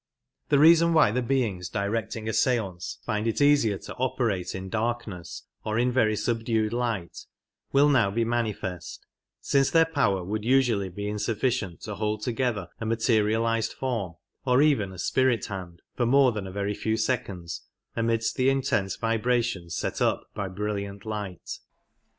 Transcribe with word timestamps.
The 0.49 0.57
reason 0.57 0.93
why 0.93 1.11
the 1.11 1.21
beings 1.21 1.69
directing 1.69 2.27
a 2.27 2.33
stance 2.33 2.97
find 3.05 3.27
it 3.27 3.39
easier 3.39 3.77
to 3.77 3.93
operate 3.97 4.55
in 4.55 4.67
darkness 4.67 5.43
or 5.63 5.77
in 5.77 5.91
very 5.91 6.15
subdued 6.15 6.73
light 6.73 7.27
will 7.71 7.87
now 7.87 8.09
be 8.09 8.25
manifest, 8.25 9.05
since 9.41 9.69
their 9.69 9.85
power 9.85 10.23
would 10.23 10.41
^^X 10.41 10.45
Dark 10.45 10.49
usually 10.53 10.89
be 10.89 11.07
insufficient 11.07 11.81
to 11.81 11.93
hold 11.93 12.23
together 12.23 12.69
a 12.79 12.83
materi 12.85 13.23
required, 13.23 13.41
alized 13.65 13.73
form 13.75 14.15
or 14.43 14.63
even 14.63 14.91
a" 14.91 14.97
spirit 15.07 15.45
hand" 15.45 15.83
for 15.95 16.07
more 16.07 16.31
than 16.31 16.47
a 16.47 16.51
very 16.51 16.73
few 16.73 16.97
seconds 16.97 17.67
amidst 17.95 18.37
the 18.37 18.49
intense 18.49 18.95
vibrations 18.95 19.77
set 19.77 20.01
up 20.01 20.23
by 20.33 20.47
brilliant 20.47 21.05
light. 21.05 21.59